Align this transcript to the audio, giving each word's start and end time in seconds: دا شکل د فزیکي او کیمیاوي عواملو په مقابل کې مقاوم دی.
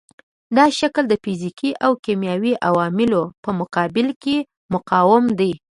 دا 0.57 0.65
شکل 0.79 1.03
د 1.09 1.13
فزیکي 1.23 1.69
او 1.85 1.91
کیمیاوي 2.05 2.53
عواملو 2.69 3.21
په 3.43 3.49
مقابل 3.59 4.07
کې 4.23 4.37
مقاوم 4.73 5.25
دی. 5.39 5.51